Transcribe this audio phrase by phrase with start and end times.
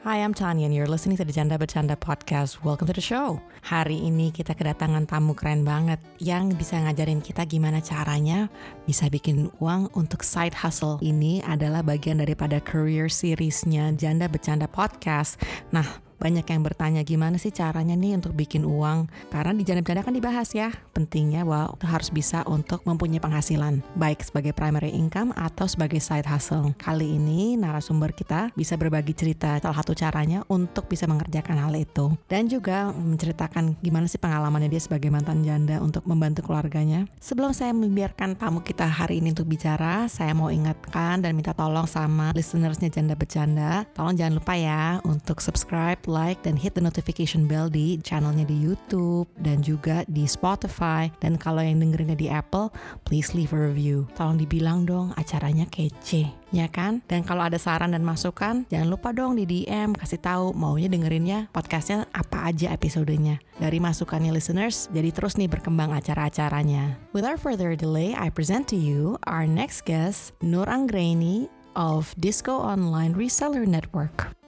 [0.00, 2.64] Hi, I'm Tanya and you're listening to the Janda Bercanda Podcast.
[2.64, 3.36] Welcome to the show.
[3.68, 8.48] Hari ini kita kedatangan tamu keren banget yang bisa ngajarin kita gimana caranya
[8.88, 10.96] bisa bikin uang untuk side hustle.
[11.04, 15.36] Ini adalah bagian daripada career seriesnya Janda Bercanda Podcast.
[15.68, 15.84] Nah,
[16.20, 19.08] banyak yang bertanya gimana sih caranya nih untuk bikin uang?
[19.32, 24.20] Karena di janda bercanda kan dibahas ya pentingnya bahwa harus bisa untuk mempunyai penghasilan baik
[24.20, 26.76] sebagai primary income atau sebagai side hustle.
[26.76, 32.12] Kali ini narasumber kita bisa berbagi cerita salah satu caranya untuk bisa mengerjakan hal itu.
[32.28, 37.08] Dan juga menceritakan gimana sih pengalamannya dia sebagai mantan janda untuk membantu keluarganya.
[37.16, 41.88] Sebelum saya membiarkan tamu kita hari ini untuk bicara saya mau ingatkan dan minta tolong
[41.88, 43.88] sama listenersnya janda bercanda.
[43.96, 48.58] Tolong jangan lupa ya untuk subscribe like, dan hit the notification bell di channelnya di
[48.58, 51.06] YouTube dan juga di Spotify.
[51.22, 52.74] Dan kalau yang dengerinnya di Apple,
[53.06, 54.10] please leave a review.
[54.18, 56.98] Tolong dibilang dong acaranya kece, ya kan?
[57.06, 61.46] Dan kalau ada saran dan masukan, jangan lupa dong di DM kasih tahu maunya dengerinnya
[61.54, 63.38] podcastnya apa aja episodenya.
[63.62, 66.98] Dari masukannya listeners, jadi terus nih berkembang acara-acaranya.
[67.14, 73.14] Without further delay, I present to you our next guest, Nur Anggreni of Disco Online
[73.14, 74.39] Reseller Network.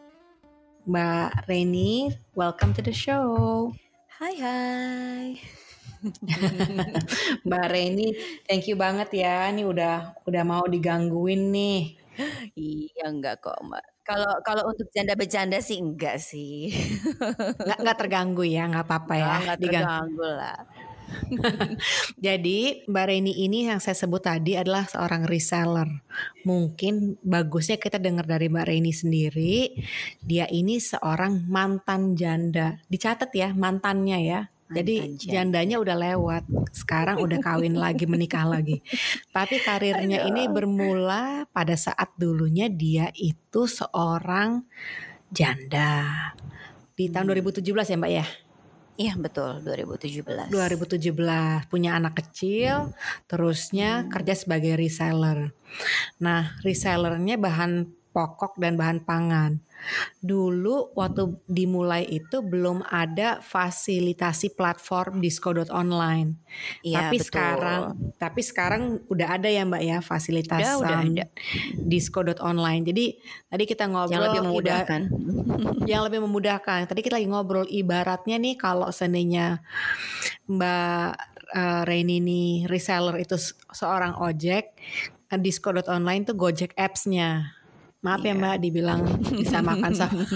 [0.82, 3.70] Mbak Reni, welcome to the show.
[4.18, 5.26] Hai hai.
[7.46, 8.18] Mbak Reni,
[8.50, 9.46] thank you banget ya.
[9.54, 11.94] Ini udah udah mau digangguin nih.
[12.58, 13.84] Iya enggak kok Mbak.
[14.02, 16.74] Kalau kalau untuk janda bercanda sih enggak sih.
[17.62, 19.34] Nggak, nggak terganggu ya, nggak apa-apa ya.
[19.38, 20.58] Enggak terganggu lah.
[22.26, 25.88] Jadi Mbak Reni ini yang saya sebut tadi adalah seorang reseller.
[26.46, 29.72] Mungkin bagusnya kita dengar dari Mbak Reni sendiri.
[30.22, 32.80] Dia ini seorang mantan janda.
[32.86, 34.40] Dicatat ya mantannya ya.
[34.72, 36.42] Jadi jandanya udah lewat.
[36.72, 38.80] Sekarang udah kawin lagi, menikah lagi.
[39.28, 44.64] Tapi karirnya ini bermula pada saat dulunya dia itu seorang
[45.28, 46.32] janda.
[46.96, 48.26] Di tahun 2017 ya Mbak ya?
[49.00, 50.52] Iya betul 2017.
[50.52, 52.92] 2017 punya anak kecil,
[53.24, 54.08] terusnya hmm.
[54.12, 55.56] kerja sebagai reseller.
[56.20, 59.58] Nah resellernya bahan pokok dan bahan pangan.
[60.22, 66.38] Dulu waktu dimulai itu belum ada fasilitasi platform disco.online.
[66.86, 67.28] Ya, tapi betul.
[67.32, 67.80] sekarang
[68.20, 71.24] tapi sekarang udah ada ya Mbak ya fasilitas udah, udah ada.
[71.82, 72.82] disco.online.
[72.86, 73.04] Jadi
[73.50, 75.00] tadi kita ngobrol yang lebih memudahkan.
[75.90, 76.86] yang lebih memudahkan.
[76.86, 79.64] Tadi kita lagi ngobrol ibaratnya nih kalau seandainya
[80.46, 81.10] Mbak
[81.54, 83.36] uh, Reni nih reseller itu
[83.72, 84.74] seorang ojek,
[85.32, 87.61] disco.online tuh Gojek apps-nya.
[88.02, 88.34] Maaf ya, iya.
[88.34, 89.00] ya Mbak dibilang
[89.38, 90.26] bisa makan sama.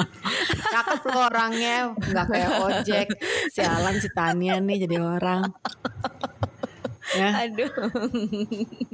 [0.72, 3.06] Cakep lo orangnya, nggak kayak ojek.
[3.50, 5.50] Sialan si Tania nih jadi orang.
[7.10, 7.50] Ya.
[7.50, 7.66] Aduh.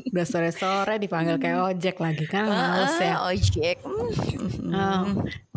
[0.09, 3.21] Udah sore-sore dipanggil kayak ojek lagi kan males ya.
[3.29, 3.85] Ojek.
[3.85, 5.05] Oh,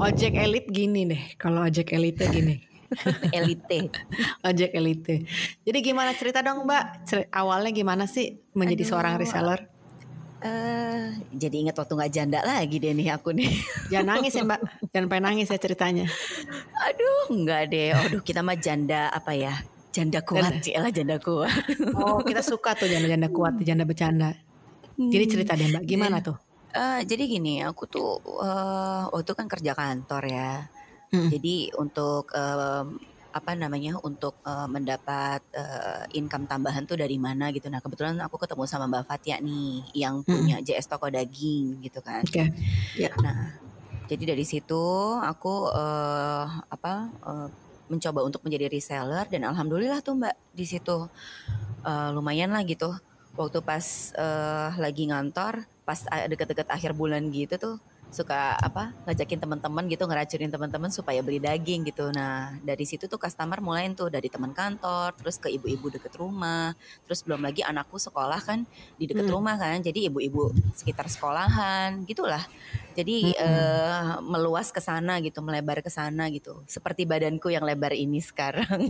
[0.03, 1.23] ojek elit gini deh.
[1.39, 2.59] Kalau ojek elite gini.
[3.37, 3.87] elite.
[4.43, 5.23] ojek elite.
[5.63, 7.07] Jadi gimana cerita dong Mbak?
[7.31, 8.91] awalnya gimana sih menjadi Aduh.
[8.91, 9.61] seorang reseller?
[10.39, 10.78] Uh,
[11.33, 13.51] jadi ingat waktu nggak janda lagi deh nih aku nih.
[13.91, 14.59] Jangan nangis ya mbak,
[14.93, 16.05] jangan pengen nangis ya ceritanya.
[16.89, 19.53] Aduh nggak deh, aduh kita mah janda apa ya?
[19.89, 21.49] Janda kuat sih lah janda kuat.
[21.97, 24.37] Oh kita suka tuh janda-janda kuat, janda bercanda.
[24.99, 25.33] Jadi hmm.
[25.33, 26.35] cerita deh mbak, gimana tuh?
[26.69, 30.69] Uh, jadi gini, aku tuh uh, waktu kan kerja kantor ya.
[31.09, 31.31] Hmm.
[31.33, 32.85] Jadi untuk uh,
[33.29, 37.69] apa namanya untuk uh, mendapat uh, income tambahan tuh dari mana gitu.
[37.69, 40.65] Nah kebetulan aku ketemu sama Mbak Fatia nih yang punya hmm.
[40.65, 42.25] JS toko daging gitu kan.
[42.25, 42.33] Oke.
[42.33, 42.47] Okay.
[42.97, 43.09] Ya.
[43.09, 43.13] Yeah.
[43.21, 43.39] Nah
[44.09, 44.83] jadi dari situ
[45.21, 47.47] aku uh, apa uh,
[47.89, 51.05] mencoba untuk menjadi reseller dan alhamdulillah tuh Mbak di situ
[51.85, 52.89] uh, lumayan lah gitu.
[53.37, 53.85] Waktu pas
[54.17, 57.75] uh, lagi ngantor, pas deket-deket akhir bulan gitu tuh
[58.09, 62.09] suka apa ngajakin teman-teman gitu ngeracunin teman-teman supaya beli daging gitu.
[62.09, 66.73] Nah dari situ tuh customer mulai tuh dari teman kantor, terus ke ibu-ibu deket rumah,
[67.05, 68.65] terus belum lagi anakku sekolah kan
[68.97, 69.35] di deket hmm.
[69.37, 72.41] rumah kan, jadi ibu-ibu sekitar sekolahan gitulah.
[72.97, 73.39] Jadi hmm.
[73.39, 76.65] uh, meluas ke sana gitu, melebar ke sana gitu.
[76.65, 78.89] Seperti badanku yang lebar ini sekarang.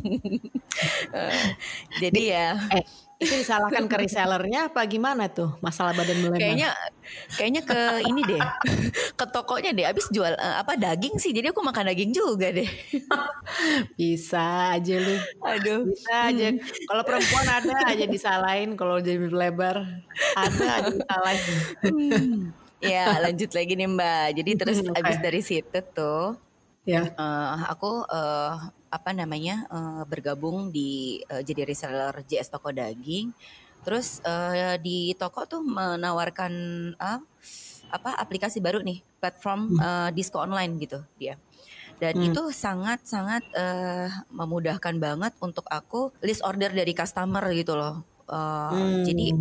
[1.13, 1.45] uh,
[2.01, 2.49] jadi ya.
[2.73, 6.39] Eh itu disalahkan ke resellernya apa gimana tuh masalah badan melebar?
[6.39, 6.69] Kayaknya
[7.35, 8.39] kayaknya ke ini deh.
[9.19, 11.35] ke tokonya deh habis jual uh, apa daging sih.
[11.35, 12.69] Jadi aku makan daging juga deh.
[13.99, 15.15] Bisa aja lu.
[15.43, 15.91] Aduh.
[15.91, 16.47] Bisa aja.
[16.63, 19.83] Kalau perempuan ada aja disalahin kalau jadi lebar.
[20.39, 21.55] Ada aja disalahin.
[22.79, 24.27] ya, lanjut lagi nih Mbak.
[24.39, 24.95] Jadi terus okay.
[25.03, 26.39] abis dari situ tuh
[26.85, 27.15] ya.
[27.19, 33.35] Uh, aku uh, apa namanya uh, bergabung di uh, jadi reseller JS toko daging.
[33.83, 36.53] Terus uh, di toko tuh menawarkan
[36.99, 37.19] uh,
[37.89, 39.79] apa aplikasi baru nih platform Hmm.
[39.81, 41.41] uh, disco online gitu dia
[42.01, 42.23] dan Hmm.
[42.23, 48.69] itu sangat sangat uh, memudahkan banget untuk aku list order dari customer gitu loh Uh,
[48.69, 48.99] Hmm.
[49.01, 49.33] jadi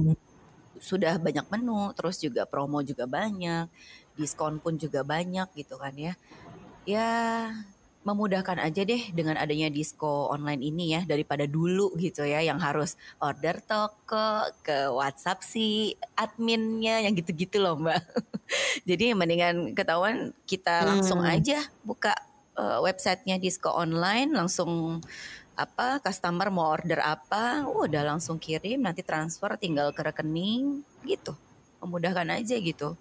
[0.79, 3.67] sudah banyak menu terus juga promo juga banyak
[4.15, 6.15] diskon pun juga banyak gitu kan ya
[6.87, 7.09] ya
[8.07, 12.97] memudahkan aja deh dengan adanya disco online ini ya daripada dulu gitu ya yang harus
[13.21, 18.01] order toko ke WhatsApp si adminnya yang gitu-gitu loh mbak.
[18.89, 21.37] Jadi mendingan ketahuan kita langsung Hmm.
[21.37, 22.17] aja buka
[22.57, 25.03] uh, websitenya disco online langsung
[25.59, 31.37] apa customer mau order apa udah langsung kirim nanti transfer tinggal ke rekening gitu.
[31.85, 32.97] Memudahkan aja gitu.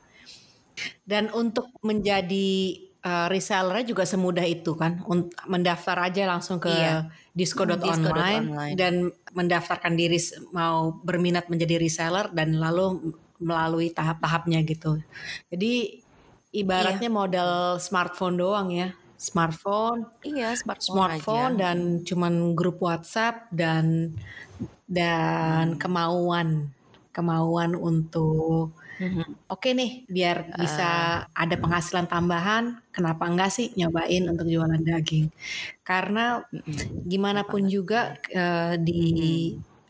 [1.07, 2.77] Dan untuk menjadi
[3.07, 7.07] uh, resellernya juga semudah itu kan, Unt- mendaftar aja langsung ke Iya.
[7.31, 8.74] disco.online Disco.online.
[8.75, 8.94] dan
[9.31, 10.19] mendaftarkan diri
[10.51, 14.98] mau berminat menjadi reseller dan lalu melalui tahap-tahapnya gitu.
[15.54, 16.01] Jadi
[16.51, 21.62] ibaratnya modal smartphone doang ya, smartphone, iya smartphone, smartphone aja.
[21.62, 24.18] dan cuman grup WhatsApp dan
[24.89, 25.80] dan Hmm.
[25.80, 26.48] kemauan
[27.13, 29.38] kemauan untuk Mhm.
[29.47, 30.83] Oke nih, biar bisa
[31.31, 35.31] ada penghasilan tambahan, kenapa enggak sih nyobain untuk jualan daging?
[35.88, 37.07] Karena Mm-mm.
[37.11, 39.03] gimana pun juga eh, di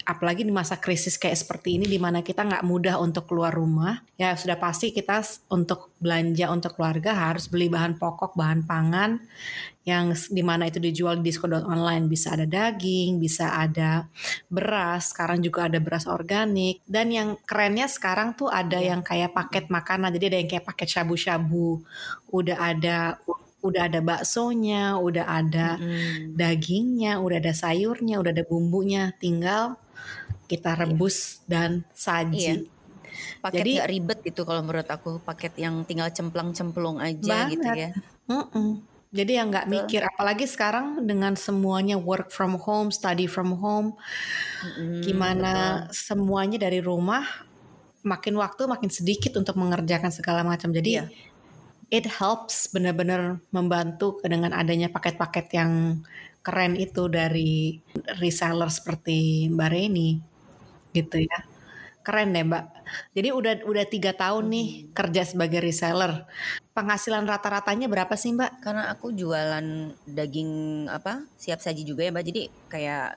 [0.08, 4.00] apalagi di masa krisis kayak seperti ini di mana kita nggak mudah untuk keluar rumah,
[4.16, 5.20] ya sudah pasti kita
[5.52, 9.20] untuk belanja untuk keluarga harus beli bahan pokok, bahan pangan
[9.84, 14.08] yang di mana itu dijual di disco.online bisa ada daging, bisa ada
[14.48, 18.96] beras, sekarang juga ada beras organik dan yang kerennya sekarang tuh ada Iya.
[18.96, 21.84] yang kayak paket makanan, jadi ada yang kayak paket shabu-shabu,
[22.32, 23.20] udah ada
[23.62, 26.38] udah ada baksonya, udah ada Mm-mm.
[26.38, 29.76] dagingnya, udah ada sayurnya, udah ada bumbunya, tinggal
[30.46, 31.92] kita rebus dan Iya.
[31.94, 32.54] saji.
[33.42, 37.76] Paket Jadi- nggak ribet itu kalau menurut aku paket yang tinggal cemplang-cemplung aja gitu Banget.
[37.76, 37.90] ya.
[38.30, 38.86] Mm-mm.
[39.08, 43.96] Jadi yang nggak mikir, apalagi sekarang dengan semuanya work from home, study from home,
[44.62, 45.52] Mm-mm, gimana
[45.88, 45.96] betul.
[45.96, 47.24] semuanya dari rumah,
[48.06, 50.70] makin waktu makin sedikit untuk mengerjakan segala macam.
[50.72, 51.06] Jadi Iya.
[51.88, 56.04] It helps benar-benar membantu dengan adanya paket-paket yang
[56.44, 57.80] keren itu dari
[58.20, 60.10] reseller seperti Mbak Reni
[60.96, 61.40] gitu ya.
[62.04, 62.66] Keren deh Mbak.
[63.20, 66.24] Jadi udah udah tiga tahun nih kerja sebagai reseller.
[66.72, 68.64] Penghasilan rata-ratanya berapa sih Mbak?
[68.64, 70.52] Karena aku jualan daging
[70.88, 72.26] apa siap saji juga ya mbak.
[72.28, 72.42] Jadi
[72.72, 73.08] kayak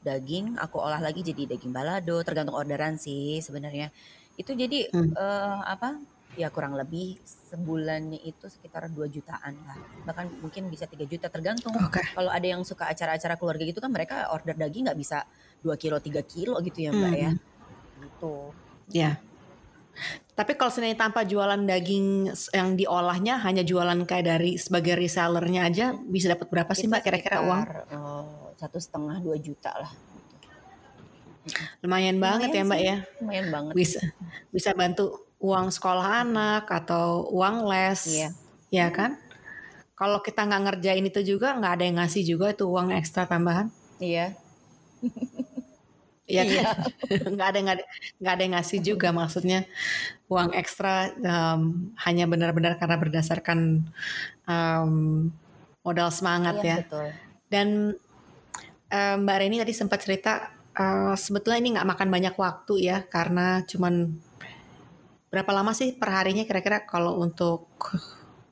[0.00, 2.24] daging aku olah lagi jadi daging balado.
[2.24, 3.92] Tergantung orderan sih sebenarnya.
[4.40, 5.12] Itu jadi Hmm.
[5.12, 6.00] eh, apa?
[6.38, 9.78] Ya kurang lebih sebulannya itu sekitar 2 jutaan lah.
[10.06, 11.74] Bahkan mungkin bisa 3 juta tergantung.
[11.74, 12.00] Oke.
[12.14, 15.26] Kalau ada yang suka acara-acara keluarga gitu kan mereka order daging nggak bisa
[15.66, 17.30] 2 kilo 3 kilo gitu ya mbak ya.
[17.34, 17.40] Hmm.
[18.06, 18.34] Gitu.
[18.94, 19.10] Ya.
[20.38, 25.86] Tapi kalau seandainya tanpa jualan daging yang diolahnya hanya jualan kayak dari sebagai resellernya aja
[25.92, 27.60] bisa dapat berapa sih Itu Mbak kira-kira uang?
[27.68, 28.24] eh,
[28.56, 29.92] satu setengah dua juta lah.
[31.84, 32.96] Lumayan banget ya Lumayan Mbak sih, ya.
[33.20, 33.72] Lumayan banget.
[33.76, 34.00] Bisa
[34.48, 35.04] bisa bantu
[35.40, 38.00] uang sekolah anak atau uang les.
[38.06, 38.28] Iya.
[38.70, 39.16] Ya kan?
[39.96, 43.72] Kalau kita nggak ngerjain itu juga nggak ada yang ngasih juga itu uang ekstra tambahan.
[44.00, 44.36] Iya.
[46.30, 46.64] Iya kan?
[47.34, 47.84] nggak ada nggak ada
[48.22, 49.66] nggak ada yang ngasih juga maksudnya
[50.30, 53.82] uang ekstra em, hanya benar-benar karena berdasarkan
[54.46, 54.94] em,
[55.82, 56.76] modal semangat Iya, ya.
[56.84, 57.06] betul.
[57.50, 57.68] Dan
[58.92, 63.66] em, Mbak Reni tadi sempat cerita eh, sebetulnya ini nggak makan banyak waktu ya karena
[63.66, 64.14] cuman
[65.30, 67.70] berapa lama sih perharinya kira-kira kalau untuk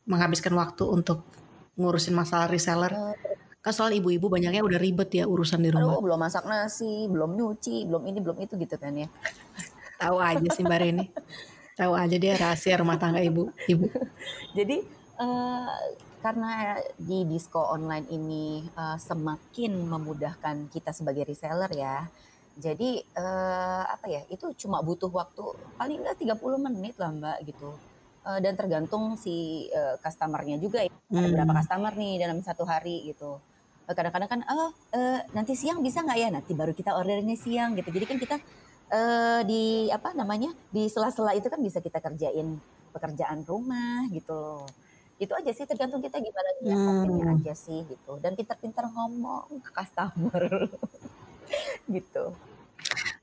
[0.06, 1.26] menghabiskan waktu untuk
[1.74, 2.94] ngurusin masalah reseller?
[2.94, 5.98] Eh, Kan soal ibu-ibu banyaknya udah ribet ya urusan di rumah.
[5.98, 9.10] Aduh, belum masak nasi, belum nyuci, belum ini, belum itu gitu kan ya.
[10.00, 11.06] Tahu aja sih Mbak Reni.
[11.74, 13.50] Tahu aja dia rahasia rumah tangga ibu.
[13.66, 13.86] Ibu.
[14.58, 14.78] Jadi
[15.18, 15.76] eh,
[16.22, 22.06] karena di disco online ini eh, semakin memudahkan kita sebagai reseller ya.
[22.58, 24.22] Jadi eh, apa ya?
[24.28, 25.42] Itu cuma butuh waktu
[25.78, 27.70] paling enggak 30 menit lah Mbak gitu.
[28.26, 29.34] Eh, dan tergantung si
[29.70, 30.90] eh, customernya juga ya.
[30.90, 31.32] Ada Hmm.
[31.38, 33.38] berapa customer nih dalam satu hari gitu.
[33.88, 36.28] Kadang-kadang kan, oh eh, nanti siang bisa nggak ya?
[36.28, 37.88] Nanti baru kita ordernya siang gitu.
[37.94, 38.36] Jadi kan kita
[38.90, 42.58] eh, di apa namanya di sela-sela itu kan bisa kita kerjain
[42.92, 44.66] pekerjaan rumah gitu loh.
[45.16, 47.34] Itu aja sih tergantung kita gimana nyiasatinnya Hmm.
[47.38, 48.12] aja sih gitu.
[48.18, 50.42] Dan pintar-pintar ngomong ke customer
[51.96, 52.24] gitu.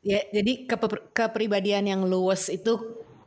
[0.05, 0.69] Ya, jadi
[1.17, 2.77] kepribadian yang luwes itu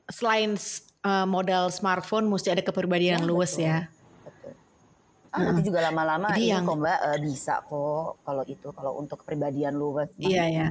[0.06, 0.54] selain
[1.02, 3.66] uh, modal smartphone mesti ada kepribadian Ya, yang luwes betul.
[3.66, 3.78] ya.
[4.22, 4.52] Betul.
[5.34, 9.26] Ah, nanti juga lama-lama ini yang- kok Mbak eh, bisa kok kalau itu kalau untuk
[9.26, 10.08] kepribadian luwes.
[10.22, 10.66] Iya ya.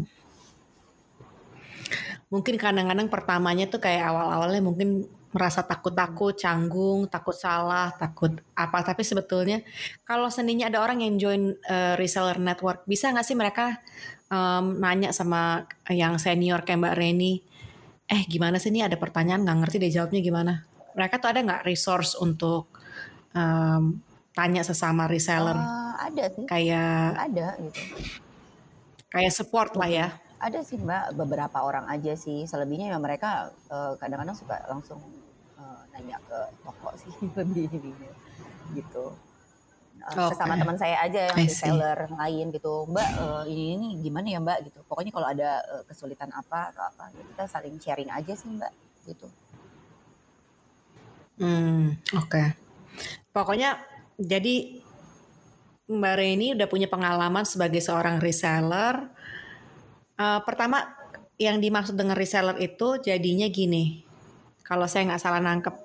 [2.31, 8.79] Mungkin kadang-kadang pertamanya tuh kayak awal-awalnya mungkin merasa takut-takut, canggung, takut salah, takut apa.
[8.83, 9.59] Tapi sebetulnya
[10.07, 13.79] kalau seninya ada orang yang join uh, reseller network, bisa nggak sih mereka
[14.31, 17.43] um, nanya sama yang senior kayak Mbak Reni,
[18.07, 20.53] eh gimana sih ini ada pertanyaan nggak ngerti deh jawabnya gimana?
[20.95, 22.71] Mereka tuh ada nggak resource untuk
[23.35, 23.99] um,
[24.31, 25.55] tanya sesama reseller?
[25.59, 26.45] Uh, ada sih.
[26.47, 27.79] Kayak ada gitu.
[29.11, 30.07] Kayak support lah ya.
[30.37, 32.45] Ada sih mbak beberapa orang aja sih.
[32.45, 35.01] Selebihnya ya mereka uh, kadang-kadang suka langsung
[35.97, 37.65] nanya ke toko sih lebih
[38.77, 39.05] gitu
[40.05, 40.29] okay.
[40.29, 44.69] sesama teman saya aja yang reseller lain gitu mbak uh, ini ini gimana ya mbak
[44.69, 48.53] gitu pokoknya kalau ada uh, kesulitan apa atau apa ya kita saling sharing aja sih
[48.53, 48.69] mbak
[49.09, 49.27] gitu
[51.41, 52.47] hmm oke okay.
[53.33, 53.81] pokoknya
[54.21, 54.85] jadi
[55.89, 59.09] mbak Reni udah punya pengalaman sebagai seorang reseller
[60.17, 60.97] uh, pertama
[61.37, 64.01] yang dimaksud dengan reseller itu jadinya gini.
[64.65, 65.75] Kalau saya nggak salah nangkep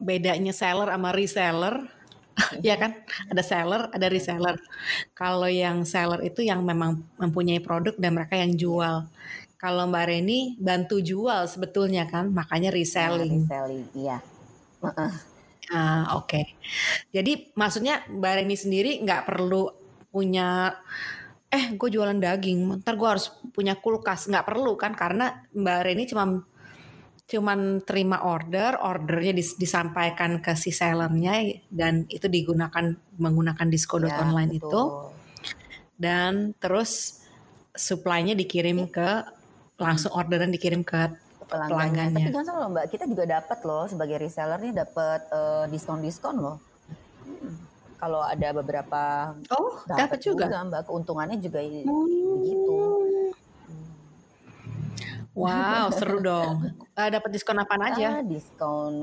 [0.00, 1.76] bedanya seller sama reseller.
[2.66, 2.98] Ya kan?
[3.30, 4.58] Ada seller ada reseller.
[5.14, 9.06] Kalau yang seller itu yang memang mempunyai produk dan mereka yang jual.
[9.54, 12.34] Kalau Mbak Reni bantu jual sebetulnya kan?
[12.34, 13.46] Makanya reselling.
[13.46, 14.18] Nah, reselling iya.
[15.70, 16.26] Ah oke.
[16.26, 16.44] Okay.
[17.14, 19.70] jadi maksudnya Mbak Reni sendiri nggak perlu
[20.10, 20.74] punya
[21.54, 22.82] eh gue jualan daging.
[22.82, 24.26] Ntar gue harus punya kulkas.
[24.26, 26.42] Nggak perlu kan karena Mbak Reni cuma
[27.24, 34.60] cuman terima order, ordernya dis, disampaikan ke si sellernya dan itu digunakan menggunakan disco.online ya,
[34.60, 34.82] itu.
[35.96, 37.24] dan terus
[37.72, 39.24] supply-nya dikirim ke
[39.80, 41.16] langsung orderan dikirim ke
[41.48, 42.12] pelanggannya.
[42.12, 46.60] Tapi jangan salah mbak, kita juga dapat loh sebagai reseller nih dapat uh, diskon-diskon loh.
[48.04, 50.44] Kalau ada beberapa oh dapat juga.
[50.44, 51.88] juga mbak keuntungannya juga hmm.
[52.36, 52.76] begitu.
[55.32, 56.68] Wow, seru dong.
[56.92, 58.20] Uh, dapat diskon apa aja?
[58.20, 58.94] Diskon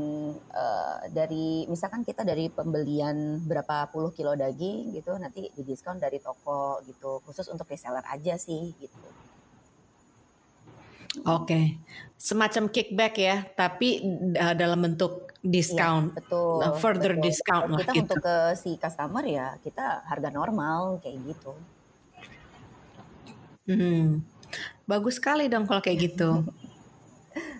[0.54, 6.22] uh, dari misalkan kita dari pembelian berapa puluh kilo daging gitu, nanti di diskon dari
[6.22, 9.02] toko gitu, khusus untuk reseller aja sih gitu.
[11.12, 11.66] Oke, okay.
[12.16, 14.00] semacam kickback ya, tapi
[14.40, 16.56] uh, dalam bentuk discount, ya, betul.
[16.64, 17.24] Uh, further betul.
[17.28, 17.80] discount lah.
[17.84, 18.04] Kita gitu.
[18.08, 21.52] untuk ke si customer ya, kita harga normal kayak gitu.
[23.68, 24.24] Hmm.
[24.88, 26.32] Bagus sekali dong kalau kayak gitu.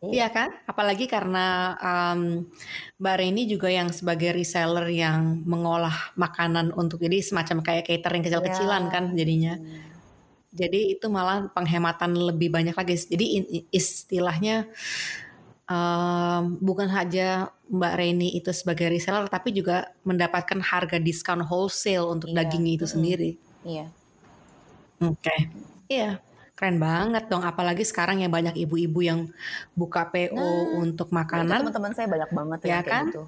[0.00, 0.48] Iya kan?
[0.64, 2.48] Apalagi karena um,
[2.96, 8.88] Mbak Reni juga yang sebagai reseller yang mengolah makanan untuk jadi semacam kayak catering kecil-kecilan
[8.88, 8.92] yeah.
[8.92, 9.54] kan jadinya.
[9.60, 9.89] Hmm.
[10.50, 12.98] Jadi itu malah penghematan lebih banyak lagi.
[12.98, 13.26] Jadi
[13.70, 14.66] istilahnya
[15.70, 22.34] um, bukan saja Mbak Reni itu sebagai reseller tapi juga mendapatkan harga diskon wholesale untuk
[22.34, 22.42] yeah.
[22.42, 23.30] dagingnya itu sendiri.
[23.62, 23.86] Iya.
[25.00, 25.22] Oke.
[25.22, 25.40] Okay.
[25.86, 26.10] Iya.
[26.58, 29.32] Keren banget dong, apalagi sekarang yang banyak ibu-ibu yang
[29.72, 31.64] buka PO nah, untuk makanan.
[31.64, 33.08] Teman-teman saya banyak banget ya kan?
[33.08, 33.24] gitu.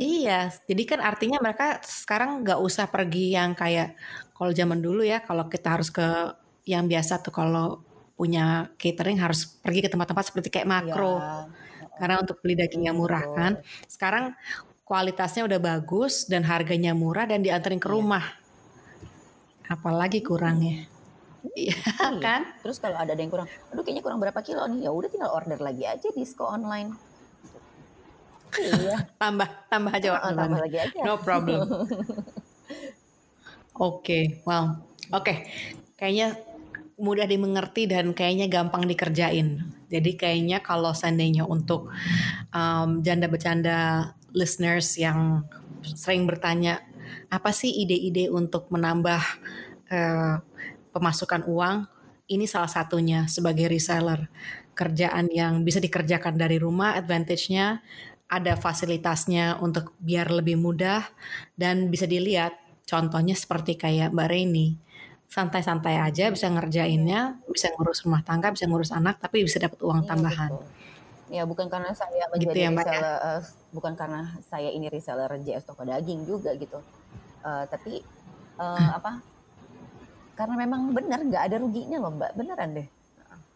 [0.00, 3.96] Iya, jadi kan artinya mereka sekarang nggak usah pergi yang kayak
[4.36, 6.04] kalau zaman dulu ya, kalau kita harus ke
[6.68, 7.80] yang biasa tuh kalau
[8.20, 11.16] punya catering harus pergi ke tempat-tempat seperti kayak makro.
[11.16, 11.48] Ya.
[11.96, 13.52] Karena untuk beli daging yang murah kan.
[13.88, 14.36] Sekarang
[14.84, 17.94] kualitasnya udah bagus dan harganya murah dan diantarin ke iya.
[17.96, 18.24] rumah.
[19.68, 20.84] Apalagi kurangnya.
[21.56, 22.44] Iya, iya kan?
[22.60, 25.56] Terus kalau ada yang kurang, aduh kayaknya kurang berapa kilo nih, ya udah tinggal order
[25.56, 27.09] lagi aja di Sko online.
[28.60, 28.96] Iya.
[29.16, 30.36] tambah tambah aja waktu.
[30.36, 31.00] tambah lagi aja.
[31.04, 31.60] No problem.
[33.80, 34.76] Oke, okay, well,
[35.08, 35.24] oke.
[35.24, 35.48] Okay.
[35.96, 36.36] Kayaknya
[37.00, 39.72] mudah dimengerti dan kayaknya gampang dikerjain.
[39.88, 41.88] Jadi kayaknya kalau seandainya untuk
[42.52, 45.48] um, janda bercanda listeners yang
[45.80, 46.84] sering bertanya
[47.32, 49.22] apa sih ide-ide untuk menambah
[49.88, 50.44] uh,
[50.92, 51.88] pemasukan uang,
[52.30, 54.28] ini salah satunya sebagai reseller.
[54.76, 57.80] Kerjaan yang bisa dikerjakan dari rumah, advantage-nya
[58.30, 61.02] ada fasilitasnya untuk biar lebih mudah
[61.58, 62.54] dan bisa dilihat.
[62.86, 64.78] Contohnya seperti kayak Mbak Reni
[65.30, 70.02] santai-santai aja bisa ngerjainnya bisa ngurus rumah tangga bisa ngurus anak tapi bisa dapat uang
[70.02, 70.50] iya, tambahan.
[71.30, 75.70] ya bukan karena saya menjadi gitu ya, reseller uh, bukan karena saya ini reseller JS
[75.70, 76.82] toko daging juga gitu.
[77.46, 78.02] Uh, tapi
[78.58, 79.22] uh, apa
[80.34, 82.34] karena memang benar nggak ada ruginya loh mbak.
[82.34, 82.88] Beneran deh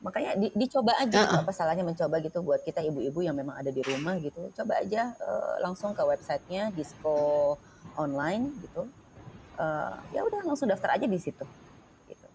[0.04, 1.40] makanya di, dicoba aja uh -uh.
[1.40, 4.52] apa salahnya mencoba gitu buat kita ibu-ibu yang memang ada di rumah gitu.
[4.52, 7.56] Coba aja uh, langsung ke websitenya disco
[7.96, 8.84] online gitu.
[9.56, 11.46] Uh, ya udah langsung daftar aja di situ
[12.10, 12.26] gitu.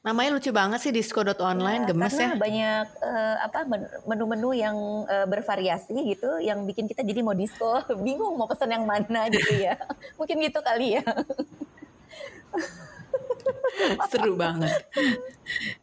[0.00, 2.32] namanya lucu banget sih disco.online ya, gemes ya.
[2.32, 3.68] banyak uh, apa
[4.08, 7.78] menu-menu yang uh, bervariasi gitu yang bikin kita jadi mau disco.
[8.04, 9.78] Bingung mau pesan yang mana gitu ya.
[10.18, 11.04] Mungkin gitu kali ya
[14.10, 14.72] Seru banget.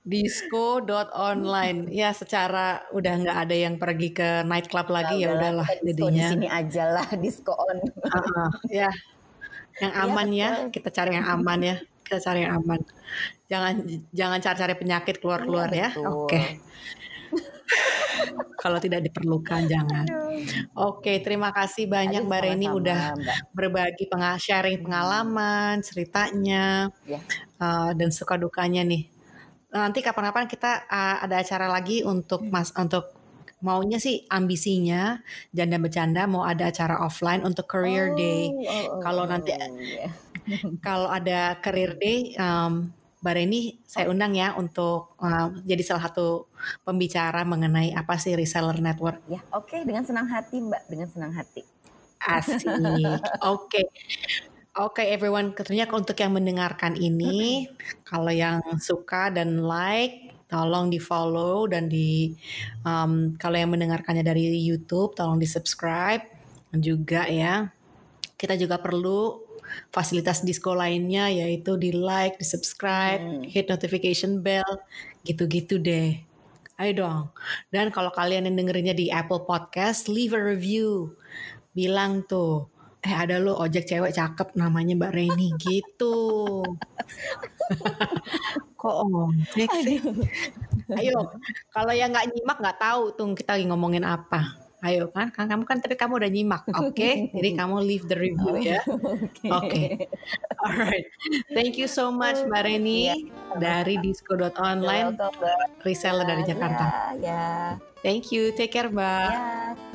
[0.03, 1.91] Disco.online.
[1.91, 6.27] Ya secara udah nggak ada yang pergi ke nightclub lagi ya udahlah jadinya.
[6.27, 7.77] Di sini aja lah disco on.
[8.07, 8.89] Uh, ya.
[9.77, 11.75] Yang iya, aman ya, ya, kita cari yang aman ya.
[12.01, 12.81] Kita cari yang aman.
[13.45, 13.75] Jangan
[14.09, 15.93] jangan cari-cari penyakit keluar-keluar ya.
[15.93, 16.07] ya.
[16.09, 16.33] Oke.
[16.33, 16.47] Okay.
[18.57, 20.05] Kalau tidak diperlukan jangan.
[20.73, 23.37] Oke, terima kasih banyak Aduh, Mbak Reni udah Mbak.
[23.53, 27.21] berbagi peng sharing pengalaman, ceritanya, ya.
[27.61, 29.05] uh, dan suka dukanya nih.
[29.69, 32.49] Nanti kapan-kapan kita uh, ada acara lagi untuk hmm.
[32.49, 33.13] mas untuk
[33.57, 35.17] maunya sih ambisinya
[35.49, 38.49] janda bercanda mau ada acara offline untuk career oh, day.
[38.49, 40.11] Oh, oh, kalau nanti oh, yeah.
[40.85, 42.89] kalau ada career day um,
[43.27, 46.47] Mbak Reni saya undang ya untuk uh, jadi salah satu
[46.87, 49.19] pembicara mengenai apa sih reseller network.
[49.27, 49.83] Ya, oke okay.
[49.83, 51.67] dengan senang hati Mbak, dengan senang hati.
[52.23, 52.63] Asik.
[52.71, 53.19] Oke.
[53.43, 53.85] Okay.
[54.77, 57.65] Oke okay, everyone, tentunya untuk yang mendengarkan ini,
[58.05, 62.37] kalau yang suka dan like, tolong di follow dan di
[62.85, 66.23] um, kalau yang mendengarkannya dari YouTube, tolong di subscribe
[66.77, 67.67] juga ya.
[68.37, 69.46] Kita juga perlu
[69.91, 73.47] fasilitas disco lainnya yaitu di like, di subscribe, hmm.
[73.47, 74.81] hit notification bell,
[75.27, 76.17] gitu-gitu deh.
[76.77, 77.21] Ayo dong.
[77.73, 81.17] Dan kalau kalian yang dengerinnya di Apple Podcast, leave a review.
[81.73, 82.69] Bilang tuh,
[83.01, 86.61] eh ada lo ojek cewek cakep namanya Mbak Reni gitu.
[88.79, 89.97] Kok ojek sih?
[90.93, 91.33] Ayo,
[91.73, 94.66] kalau yang nggak nyimak nggak tahu tuh kita lagi ngomongin apa.
[94.85, 96.93] Ayo kan, kan kamu kan tapi kamu udah nyimak, oke?
[96.93, 97.33] Okay?
[97.33, 98.81] Jadi kamu leave the review ya.
[98.93, 99.49] Oke.
[99.49, 99.89] Okay.
[100.61, 101.09] Alright.
[101.57, 103.17] Thank you so much Mbak Reni yeah.
[103.57, 105.17] dari disco.online
[105.81, 106.85] reseller dari Jakarta.
[106.85, 106.93] Ya.
[106.93, 107.65] Yeah, yeah.
[108.05, 108.53] Thank you.
[108.53, 109.31] Take care, Mbak.
[109.33, 109.86] Yeah.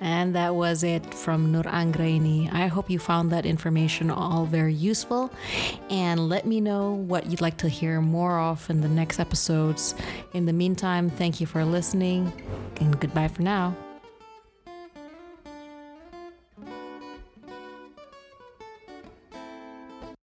[0.00, 2.52] And that was it from Nur Anggraini.
[2.52, 5.30] I hope you found that information all very useful.
[5.88, 9.94] And let me know what you'd like to hear more of in the next episodes.
[10.32, 12.32] In the meantime, thank you for listening
[12.80, 13.74] and goodbye for now.